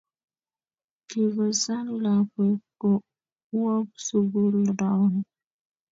Kikosan 1.07 1.85
lakwek 2.03 2.59
kowok 2.81 3.87
sukul 4.05 4.55
raoni. 4.79 5.21